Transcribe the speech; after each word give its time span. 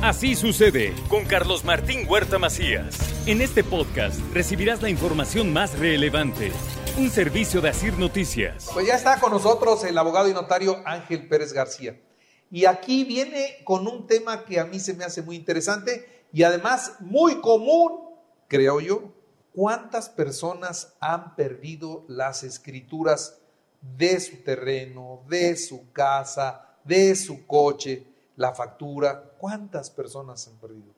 Así 0.00 0.36
sucede 0.36 0.94
con 1.08 1.24
Carlos 1.24 1.64
Martín 1.64 2.06
Huerta 2.08 2.38
Macías. 2.38 2.96
En 3.26 3.40
este 3.40 3.64
podcast 3.64 4.20
recibirás 4.32 4.80
la 4.80 4.88
información 4.88 5.52
más 5.52 5.76
relevante. 5.76 6.52
Un 6.96 7.10
servicio 7.10 7.60
de 7.60 7.70
Asir 7.70 7.98
Noticias. 7.98 8.70
Pues 8.72 8.86
ya 8.86 8.94
está 8.94 9.18
con 9.18 9.32
nosotros 9.32 9.82
el 9.82 9.98
abogado 9.98 10.28
y 10.28 10.32
notario 10.32 10.80
Ángel 10.84 11.26
Pérez 11.26 11.52
García. 11.52 12.00
Y 12.48 12.66
aquí 12.66 13.02
viene 13.02 13.56
con 13.64 13.88
un 13.88 14.06
tema 14.06 14.44
que 14.44 14.60
a 14.60 14.66
mí 14.66 14.78
se 14.78 14.94
me 14.94 15.02
hace 15.02 15.20
muy 15.20 15.34
interesante 15.34 16.22
y 16.32 16.44
además 16.44 16.92
muy 17.00 17.40
común, 17.40 18.14
creo 18.46 18.80
yo. 18.80 19.12
¿Cuántas 19.52 20.08
personas 20.08 20.94
han 21.00 21.34
perdido 21.34 22.04
las 22.06 22.44
escrituras 22.44 23.40
de 23.80 24.20
su 24.20 24.36
terreno, 24.44 25.24
de 25.28 25.56
su 25.56 25.90
casa, 25.90 26.76
de 26.84 27.16
su 27.16 27.44
coche, 27.48 28.06
la 28.38 28.54
factura? 28.54 29.34
¿Cuántas 29.36 29.90
personas 29.90 30.48
han 30.48 30.54
perdido? 30.54 30.94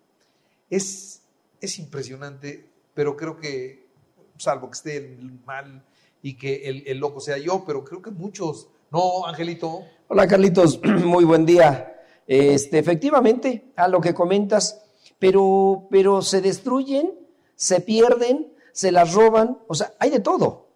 Es, 0.68 1.22
es 1.60 1.78
impresionante, 1.78 2.70
pero 2.94 3.16
creo 3.16 3.36
que, 3.38 3.88
salvo 4.36 4.70
que 4.70 4.76
esté 4.76 5.18
mal 5.44 5.82
y 6.22 6.36
que 6.36 6.68
el, 6.68 6.84
el 6.86 6.98
loco 6.98 7.18
sea 7.18 7.38
yo, 7.38 7.64
pero 7.66 7.82
creo 7.82 8.02
que 8.02 8.10
muchos, 8.10 8.68
¿no, 8.92 9.26
Angelito? 9.26 9.82
Hola 10.08 10.28
Carlitos, 10.28 10.80
muy 11.04 11.24
buen 11.24 11.46
día. 11.46 12.04
Este, 12.26 12.78
efectivamente, 12.78 13.72
a 13.74 13.88
lo 13.88 14.00
que 14.00 14.14
comentas, 14.14 14.82
pero, 15.18 15.88
pero 15.90 16.22
se 16.22 16.42
destruyen, 16.42 17.18
se 17.56 17.80
pierden, 17.80 18.52
se 18.72 18.92
las 18.92 19.14
roban, 19.14 19.58
o 19.66 19.74
sea, 19.74 19.94
hay 19.98 20.10
de 20.10 20.20
todo. 20.20 20.68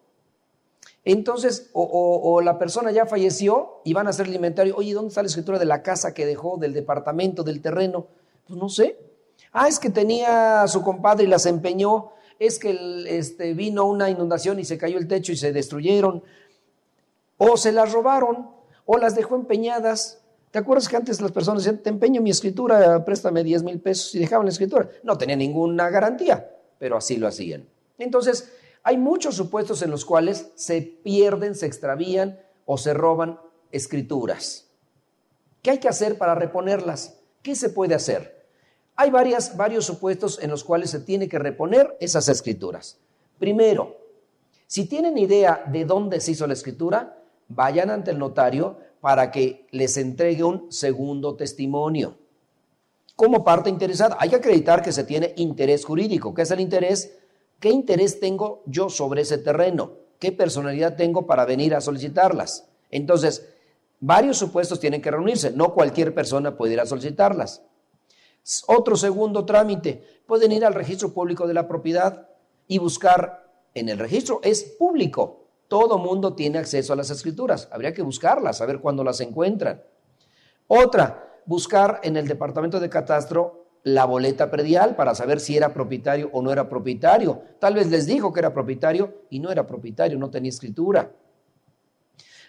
Entonces, 1.05 1.69
o, 1.75 2.41
la 2.41 2.59
persona 2.59 2.91
ya 2.91 3.05
falleció 3.05 3.81
y 3.85 3.93
van 3.93 4.07
a 4.07 4.11
hacer 4.11 4.27
el 4.27 4.35
inventario, 4.35 4.75
oye, 4.77 4.95
¿dónde 4.95 5.09
está 5.09 5.23
la 5.23 5.29
escritura 5.29 5.59
de 5.59 5.67
la 5.67 5.83
casa 5.83 6.15
que 6.15 6.25
dejó, 6.25 6.57
del 6.57 6.73
departamento, 6.73 7.43
del 7.43 7.61
terreno? 7.61 8.07
Pues 8.47 8.59
no 8.59 8.71
sé. 8.71 8.99
Ah, 9.53 9.69
es 9.69 9.79
que 9.79 9.91
tenía 9.91 10.62
a 10.62 10.69
su 10.69 10.83
compadre 10.83 11.25
y 11.25 11.27
las 11.27 11.45
empeñó, 11.45 12.12
es 12.39 12.59
que 12.59 13.05
este, 13.06 13.53
vino 13.53 13.84
una 13.84 14.09
inundación 14.09 14.59
y 14.59 14.65
se 14.65 14.78
cayó 14.78 14.98
el 14.98 15.06
techo 15.06 15.33
y 15.33 15.37
se 15.37 15.53
destruyeron, 15.53 16.23
o 17.37 17.56
se 17.59 17.73
las 17.73 17.93
robaron, 17.93 18.48
o 18.87 18.97
las 18.97 19.15
dejó 19.15 19.37
empeñadas. 19.37 20.23
¿Te 20.50 20.59
acuerdas 20.59 20.89
que 20.89 20.97
antes 20.97 21.21
las 21.21 21.33
personas 21.33 21.65
decían, 21.65 21.83
te 21.83 21.91
empeño 21.91 22.23
mi 22.23 22.31
escritura, 22.31 23.05
préstame 23.05 23.45
10 23.45 23.62
mil 23.62 23.81
pesos 23.81 24.15
y 24.15 24.21
dejaban 24.21 24.47
la 24.47 24.53
escritura? 24.53 24.89
No 25.03 25.19
tenía 25.19 25.37
ninguna 25.37 25.91
garantía, 25.91 26.50
pero 26.78 26.97
así 26.97 27.19
lo 27.19 27.28
hacían. 27.28 27.67
Entonces, 27.98 28.50
hay 28.85 28.99
muchos 28.99 29.35
supuestos 29.35 29.81
en 29.81 29.91
los 29.91 30.05
cuales 30.05 30.53
se 30.57 30.83
pierden, 30.83 31.55
se 31.55 31.65
extravían 31.65 32.39
o 32.67 32.77
se 32.77 32.93
roban 32.93 33.41
escrituras. 33.73 34.69
¿Qué 35.63 35.71
hay 35.71 35.79
que 35.79 35.89
hacer 35.89 36.19
para 36.19 36.35
reponerlas? 36.35 37.19
¿Qué 37.43 37.57
se 37.57 37.71
puede 37.71 37.95
hacer? 37.95 38.47
Hay 38.95 39.11
varias, 39.11 39.57
varios 39.57 39.87
supuestos 39.87 40.39
en 40.41 40.51
los 40.51 40.62
cuales 40.62 40.91
se 40.91 41.01
tiene 41.01 41.29
que 41.31 41.39
reponer 41.39 41.97
esas 41.99 42.29
escrituras. 42.29 42.99
Primero, 43.39 43.97
si 44.67 44.87
tienen 44.87 45.17
idea 45.17 45.65
de 45.67 45.87
dónde 45.87 46.21
se 46.21 46.33
hizo 46.33 46.47
la 46.47 46.53
escritura, 46.53 47.23
vayan 47.49 47.89
ante 47.89 48.11
el 48.11 48.19
notario 48.19 48.79
para 49.01 49.31
que 49.31 49.67
les 49.71 49.97
entregue 49.97 50.45
un 50.45 50.71
segundo 50.71 51.37
testimonio. 51.37 52.19
Como 53.17 53.45
parte 53.45 53.71
interesada, 53.71 54.19
hay 54.21 54.29
que 54.29 54.37
acreditar 54.37 54.83
que 54.83 54.93
se 54.93 55.05
tiene 55.05 55.33
interés 55.37 55.87
jurídico. 55.87 56.35
¿Qué 56.35 56.43
es 56.43 56.51
el 56.51 56.61
interés? 56.61 57.17
¿Qué 57.65 57.70
interés 57.70 58.20
tengo 58.20 58.62
yo 58.67 58.91
sobre 58.91 59.23
ese 59.23 59.39
terreno? 59.39 59.93
¿Qué 60.19 60.33
personalidad 60.33 60.97
tengo 60.97 61.27
para 61.27 61.47
venir 61.47 61.75
a 61.75 61.81
solicitarlas? 61.81 62.69
Entonces, 62.91 63.48
varios 64.01 64.37
supuestos 64.37 64.79
tienen 64.79 65.01
que 65.01 65.11
reunirse. 65.11 65.51
No 65.51 65.73
cualquier 65.73 66.15
persona 66.15 66.59
puede 66.59 66.75
ir 66.75 66.81
a 66.81 66.84
solicitarlas. 66.84 67.62
Otro 68.67 68.97
segundo 68.97 69.47
trámite, 69.47 70.05
pueden 70.27 70.53
ir 70.53 70.62
al 70.67 70.75
registro 70.75 71.15
público 71.15 71.47
de 71.47 71.55
la 71.55 71.67
propiedad 71.67 72.29
y 72.69 72.77
buscar 72.77 73.51
en 73.73 73.89
el 73.89 73.99
registro. 73.99 74.41
Es 74.43 74.62
público. 74.62 75.47
Todo 75.67 75.97
mundo 75.97 76.34
tiene 76.34 76.59
acceso 76.59 76.93
a 76.93 76.97
las 76.97 77.09
escrituras. 77.09 77.71
Habría 77.72 77.94
que 77.94 78.03
buscarlas, 78.03 78.61
a 78.61 78.67
ver 78.67 78.81
cuándo 78.81 79.03
las 79.03 79.22
encuentran. 79.22 79.83
Otra, 80.67 81.41
buscar 81.47 82.00
en 82.03 82.19
el 82.19 82.28
departamento 82.28 82.78
de 82.78 82.91
catastro 82.91 83.63
la 83.84 84.06
boleta 84.06 84.50
predial 84.50 84.97
para 84.97 85.15
saber 85.15 85.41
si 85.41 85.56
era 85.56 85.72
propietario 85.72 86.31
o 86.33 86.43
no 86.43 86.50
era 86.50 86.69
propietario. 86.69 87.43
Tal 87.59 87.75
vez 87.75 87.89
les 87.89 88.06
dijo 88.06 88.33
que 88.33 88.41
era 88.41 88.53
propietario 88.53 89.22
y 89.31 89.39
no 89.39 89.53
era 89.53 89.67
propietario, 89.67 90.19
no 90.19 90.31
tenía 90.31 90.49
escritura. 90.49 91.12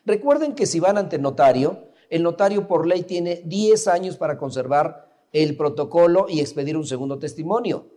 Recuerden 0.06 0.56
que 0.56 0.66
si 0.66 0.80
van 0.80 0.98
ante 0.98 1.20
notario, 1.20 1.90
el 2.10 2.24
notario 2.24 2.68
por 2.68 2.88
ley 2.88 3.04
tiene 3.04 3.42
10 3.46 3.88
años 3.90 4.18
para 4.18 4.38
conservar 4.38 5.10
el 5.34 5.58
protocolo 5.58 6.28
y 6.30 6.40
expedir 6.40 6.78
un 6.78 6.86
segundo 6.86 7.20
testimonio. 7.20 7.88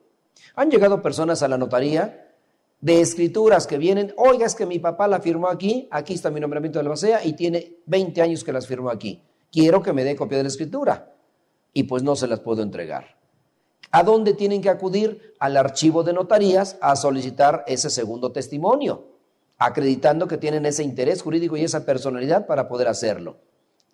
Han 0.56 0.70
llegado 0.70 1.00
personas 1.00 1.42
a 1.42 1.48
la 1.48 1.58
notaría 1.58 2.34
de 2.80 3.00
escrituras 3.00 3.68
que 3.68 3.78
vienen, 3.78 4.14
oiga, 4.16 4.46
es 4.46 4.54
que 4.54 4.66
mi 4.66 4.80
papá 4.80 5.06
la 5.06 5.20
firmó 5.20 5.48
aquí, 5.48 5.88
aquí 5.92 6.14
está 6.14 6.30
mi 6.30 6.40
nombramiento 6.40 6.80
de 6.80 6.84
la 6.84 6.90
basea 6.90 7.24
y 7.24 7.34
tiene 7.34 7.76
20 7.86 8.20
años 8.20 8.42
que 8.42 8.52
las 8.52 8.66
firmó 8.66 8.90
aquí. 8.90 9.22
Quiero 9.52 9.80
que 9.82 9.92
me 9.92 10.02
dé 10.02 10.16
copia 10.16 10.38
de 10.38 10.44
la 10.44 10.48
escritura. 10.48 11.14
Y 11.72 11.84
pues 11.84 12.02
no 12.02 12.16
se 12.16 12.26
las 12.26 12.40
puedo 12.40 12.62
entregar. 12.62 13.17
¿A 13.90 14.02
dónde 14.02 14.34
tienen 14.34 14.60
que 14.60 14.68
acudir? 14.68 15.34
Al 15.38 15.56
archivo 15.56 16.02
de 16.02 16.12
notarías 16.12 16.76
a 16.80 16.96
solicitar 16.96 17.64
ese 17.66 17.90
segundo 17.90 18.32
testimonio, 18.32 19.06
acreditando 19.56 20.28
que 20.28 20.36
tienen 20.36 20.66
ese 20.66 20.82
interés 20.82 21.22
jurídico 21.22 21.56
y 21.56 21.64
esa 21.64 21.86
personalidad 21.86 22.46
para 22.46 22.68
poder 22.68 22.88
hacerlo. 22.88 23.38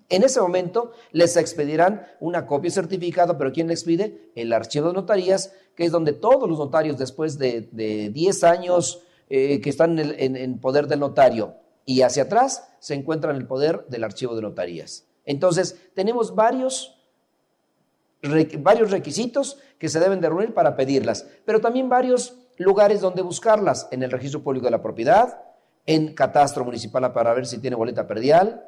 En 0.08 0.22
ese 0.22 0.40
momento 0.40 0.92
les 1.12 1.36
expedirán 1.36 2.06
una 2.20 2.46
copia 2.46 2.70
certificada, 2.70 3.38
pero 3.38 3.52
¿quién 3.52 3.68
les 3.68 3.80
expide? 3.80 4.30
El 4.34 4.52
archivo 4.52 4.88
de 4.88 4.94
notarías, 4.94 5.52
que 5.74 5.84
es 5.84 5.92
donde 5.92 6.12
todos 6.12 6.48
los 6.48 6.58
notarios 6.58 6.98
después 6.98 7.38
de, 7.38 7.68
10 8.12 8.44
años 8.44 9.02
eh, 9.30 9.60
que 9.60 9.70
están 9.70 9.98
en, 9.98 10.36
en 10.36 10.58
poder 10.60 10.86
del 10.86 11.00
notario 11.00 11.54
y 11.86 12.02
hacia 12.02 12.24
atrás 12.24 12.68
se 12.80 12.94
encuentran 12.94 13.34
en 13.36 13.42
el 13.42 13.48
poder 13.48 13.86
del 13.88 14.04
archivo 14.04 14.34
de 14.34 14.42
notarías. 14.42 15.06
Entonces, 15.24 15.78
tenemos 15.94 16.34
varios 16.34 16.98
varios 18.58 18.90
requisitos 18.90 19.58
que 19.78 19.88
se 19.88 20.00
deben 20.00 20.20
de 20.20 20.28
reunir 20.28 20.54
para 20.54 20.76
pedirlas, 20.76 21.26
pero 21.44 21.60
también 21.60 21.88
varios 21.88 22.36
lugares 22.56 23.00
donde 23.00 23.22
buscarlas, 23.22 23.88
en 23.90 24.02
el 24.02 24.10
registro 24.10 24.42
público 24.42 24.66
de 24.66 24.70
la 24.70 24.82
propiedad, 24.82 25.42
en 25.86 26.14
catastro 26.14 26.64
municipal 26.64 27.12
para 27.12 27.34
ver 27.34 27.46
si 27.46 27.58
tiene 27.58 27.76
boleta 27.76 28.06
perdial, 28.06 28.64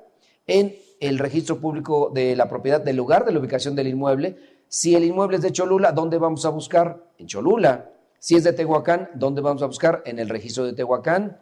en 0.47 0.77
el 1.01 1.19
registro 1.19 1.59
público 1.59 2.11
de 2.13 2.37
la 2.37 2.49
propiedad 2.49 2.81
del 2.81 2.97
lugar 2.97 3.25
de 3.25 3.33
la 3.33 3.41
ubicación 3.41 3.75
del 3.75 3.89
inmueble. 3.89 4.37
Si 4.69 4.95
el 4.95 5.05
inmueble 5.05 5.37
es 5.37 5.43
de 5.43 5.53
Cholula, 5.53 5.93
¿dónde 5.93 6.19
vamos 6.19 6.45
a 6.45 6.51
buscar? 6.51 7.05
En 7.19 7.27
Cholula. 7.27 7.91
Si 8.19 8.35
es 8.35 8.45
de 8.45 8.53
Tehuacán, 8.53 9.11
¿dónde 9.15 9.41
vamos 9.41 9.63
a 9.63 9.67
buscar? 9.67 10.03
En 10.07 10.19
el 10.19 10.29
registro 10.29 10.65
de 10.65 10.73
Tehuacán. 10.73 11.39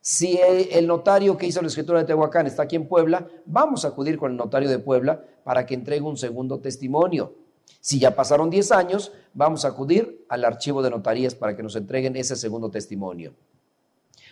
Si 0.00 0.38
el 0.38 0.86
notario 0.86 1.36
que 1.36 1.46
hizo 1.46 1.60
la 1.60 1.68
escritura 1.68 1.98
de 1.98 2.06
Tehuacán 2.06 2.46
está 2.46 2.62
aquí 2.62 2.76
en 2.76 2.88
Puebla, 2.88 3.28
vamos 3.44 3.84
a 3.84 3.88
acudir 3.88 4.16
con 4.16 4.30
el 4.30 4.36
notario 4.36 4.68
de 4.70 4.78
Puebla 4.78 5.22
para 5.44 5.66
que 5.66 5.74
entregue 5.74 6.02
un 6.02 6.16
segundo 6.16 6.58
testimonio. 6.60 7.34
Si 7.80 7.98
ya 7.98 8.14
pasaron 8.14 8.48
10 8.48 8.72
años, 8.72 9.12
vamos 9.34 9.64
a 9.64 9.68
acudir 9.68 10.24
al 10.28 10.44
archivo 10.44 10.82
de 10.82 10.90
notarías 10.90 11.34
para 11.34 11.54
que 11.54 11.62
nos 11.62 11.76
entreguen 11.76 12.16
ese 12.16 12.34
segundo 12.36 12.70
testimonio. 12.70 13.34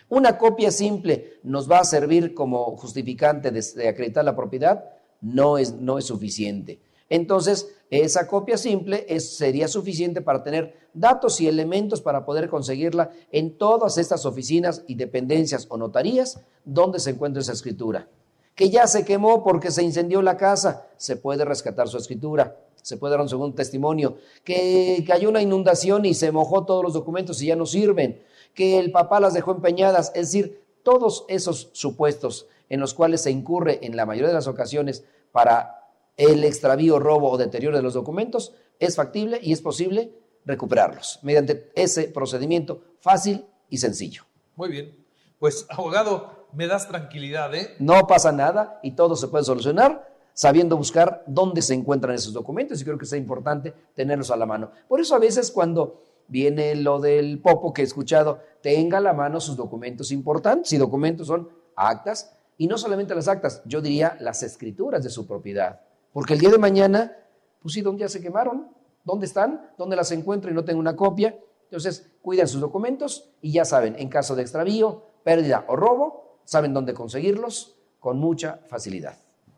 Una 0.09 0.39
copia 0.39 0.71
simple 0.71 1.39
nos 1.43 1.69
va 1.69 1.79
a 1.79 1.83
servir 1.83 2.33
como 2.33 2.75
justificante 2.77 3.51
de, 3.51 3.87
acreditar 3.87 4.25
la 4.25 4.35
propiedad, 4.35 4.85
no 5.21 5.59
es, 5.59 5.73
no 5.73 5.99
es 5.99 6.05
suficiente. 6.05 6.79
Entonces, 7.09 7.75
esa 7.89 8.27
copia 8.27 8.57
simple 8.57 9.19
sería 9.19 9.67
suficiente 9.67 10.21
para 10.21 10.43
tener 10.43 10.89
datos 10.93 11.41
y 11.41 11.47
elementos 11.47 12.01
para 12.01 12.23
poder 12.25 12.49
conseguirla 12.49 13.11
en 13.31 13.57
todas 13.57 13.97
estas 13.97 14.25
oficinas 14.25 14.83
y 14.87 14.95
dependencias 14.95 15.65
o 15.69 15.77
notarías 15.77 16.39
donde 16.65 16.99
se 16.99 17.11
encuentra 17.11 17.41
esa 17.41 17.53
escritura. 17.53 18.07
Que 18.53 18.69
ya 18.69 18.85
se 18.87 19.05
quemó 19.05 19.43
porque 19.43 19.71
se 19.71 19.83
incendió 19.83 20.21
la 20.21 20.37
casa, 20.37 20.87
se 20.97 21.15
puede 21.15 21.45
rescatar 21.45 21.87
su 21.87 21.97
escritura, 21.97 22.57
se 22.81 22.97
puede 22.97 23.11
dar 23.11 23.21
un 23.21 23.29
segundo 23.29 23.55
testimonio. 23.55 24.17
Que 24.43 25.03
cayó 25.07 25.29
una 25.29 25.41
inundación 25.41 26.05
y 26.05 26.13
se 26.13 26.31
mojó 26.31 26.65
todos 26.65 26.83
los 26.83 26.93
documentos 26.93 27.41
y 27.41 27.47
ya 27.47 27.55
no 27.55 27.65
sirven. 27.65 28.21
Que 28.53 28.77
el 28.77 28.91
papá 28.91 29.19
las 29.19 29.33
dejó 29.33 29.51
empeñadas, 29.51 30.11
es 30.13 30.27
decir, 30.27 30.63
todos 30.83 31.25
esos 31.27 31.69
supuestos 31.73 32.47
en 32.67 32.79
los 32.79 32.93
cuales 32.93 33.21
se 33.21 33.31
incurre 33.31 33.79
en 33.81 33.95
la 33.95 34.05
mayoría 34.05 34.27
de 34.27 34.35
las 34.35 34.47
ocasiones 34.47 35.03
para 35.31 35.78
el 36.19 36.43
extravío, 36.43 36.99
robo 36.99 37.31
o 37.31 37.37
deterioro 37.37 37.77
de 37.77 37.83
los 37.83 37.93
documentos, 37.93 38.53
es 38.77 38.95
factible 38.95 39.39
y 39.41 39.53
es 39.53 39.61
posible 39.61 40.13
recuperarlos 40.45 41.19
mediante 41.23 41.71
ese 41.75 42.09
procedimiento 42.09 42.81
fácil 42.99 43.45
y 43.69 43.77
sencillo. 43.77 44.23
Muy 44.55 44.69
bien. 44.69 45.05
Pues, 45.39 45.65
abogado, 45.69 46.47
me 46.53 46.67
das 46.67 46.87
tranquilidad, 46.87 47.55
¿eh? 47.55 47.75
No 47.79 48.05
pasa 48.05 48.31
nada 48.33 48.79
y 48.83 48.91
todo 48.91 49.15
se 49.15 49.29
puede 49.29 49.45
solucionar 49.45 50.09
sabiendo 50.33 50.77
buscar 50.77 51.23
dónde 51.27 51.61
se 51.61 51.73
encuentran 51.73 52.15
esos 52.15 52.33
documentos 52.33 52.79
y 52.79 52.85
creo 52.85 52.97
que 52.97 53.05
es 53.05 53.13
importante 53.13 53.73
tenerlos 53.93 54.31
a 54.31 54.37
la 54.37 54.45
mano. 54.45 54.71
Por 54.87 54.99
eso 54.99 55.15
a 55.15 55.19
veces 55.19 55.51
cuando 55.51 56.01
viene 56.27 56.75
lo 56.75 56.99
del 56.99 57.41
popo 57.41 57.73
que 57.73 57.81
he 57.81 57.85
escuchado, 57.85 58.39
tenga 58.61 58.99
a 58.99 59.01
la 59.01 59.13
mano 59.13 59.39
sus 59.39 59.57
documentos 59.57 60.11
importantes 60.11 60.71
y 60.73 60.77
documentos 60.77 61.27
son 61.27 61.49
actas 61.75 62.33
y 62.57 62.67
no 62.67 62.77
solamente 62.77 63.15
las 63.15 63.27
actas, 63.27 63.61
yo 63.65 63.81
diría 63.81 64.17
las 64.19 64.43
escrituras 64.43 65.03
de 65.03 65.09
su 65.09 65.25
propiedad. 65.25 65.81
Porque 66.13 66.33
el 66.33 66.39
día 66.39 66.49
de 66.49 66.57
mañana 66.57 67.15
Pues 67.61 67.73
sí, 67.73 67.81
¿dónde 67.81 68.01
ya 68.01 68.09
se 68.09 68.21
quemaron? 68.21 68.69
¿Dónde 69.03 69.25
están? 69.25 69.71
¿Dónde 69.77 69.95
las 69.95 70.11
encuentro 70.11 70.49
y 70.49 70.53
no 70.53 70.63
tengo 70.63 70.79
una 70.79 70.95
copia? 70.95 71.37
Entonces, 71.63 72.09
cuiden 72.21 72.47
sus 72.47 72.61
documentos 72.61 73.29
y 73.41 73.51
ya 73.51 73.65
saben, 73.65 73.95
en 73.99 74.09
caso 74.09 74.35
de 74.35 74.41
extravío, 74.41 75.03
pérdida 75.23 75.65
o 75.67 75.75
robo, 75.75 76.39
saben 76.45 76.73
dónde 76.73 76.93
conseguirlos 76.93 77.75
con 77.99 78.17
mucha 78.17 78.61
facilidad. 78.67 79.17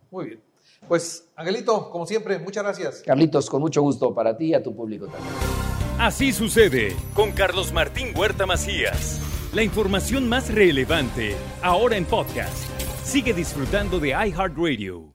Muy 0.09 0.25
bien. 0.25 0.44
Pues, 0.88 1.30
Angelito, 1.36 1.89
como 1.89 2.06
siempre, 2.06 2.39
muchas 2.39 2.63
gracias. 2.63 3.04
Carlitos, 3.06 3.50
con 3.50 3.62
mucho 3.62 3.81
gusto 3.81 4.13
para 4.13 4.36
ti 4.36 4.47
y 4.47 4.54
a 4.54 4.63
tu 4.63 4.75
público 4.75 5.06
también. 5.06 5.33
Así 6.00 6.31
sucede 6.31 6.95
con 7.13 7.31
Carlos 7.31 7.71
Martín 7.71 8.18
Huerta 8.18 8.45
Macías. 8.45 9.21
La 9.54 9.63
información 9.63 10.27
más 10.27 10.54
relevante, 10.54 11.36
ahora 11.62 11.97
en 11.97 12.06
podcast. 12.06 12.68
Sigue 13.04 13.33
disfrutando 13.33 14.00
de 14.00 14.09
iHeartRadio. 14.09 15.13